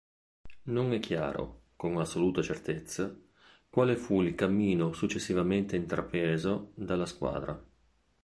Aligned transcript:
Non 0.63 0.93
è 0.93 0.99
chiaro, 0.99 1.65
con 1.75 1.95
assoluta 1.97 2.41
certezza, 2.41 3.15
quale 3.69 3.95
fu 3.95 4.23
il 4.23 4.33
cammino 4.33 4.93
successivamente 4.93 5.75
intrapreso 5.75 6.71
dalla 6.73 7.05
squadra. 7.05 7.63